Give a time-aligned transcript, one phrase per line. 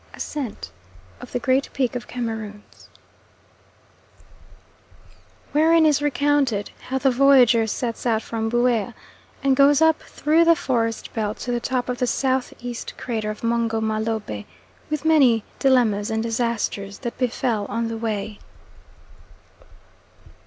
[0.15, 0.71] ASCENT
[1.19, 2.85] OF THE GREAT PEAK OF CAMEROONS (continued).
[5.51, 8.95] Wherein is recounted how the Voyager sets out from Buea,
[9.43, 12.75] and goes up through the forest belt to the top of the S.E.
[12.97, 14.45] crater of Mungo Mah Lobeh,
[14.89, 18.39] with many dilemmas and disasters that befell on the way.